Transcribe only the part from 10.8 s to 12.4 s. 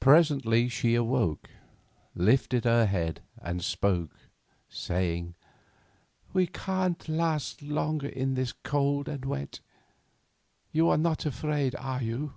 are not afraid, are you?"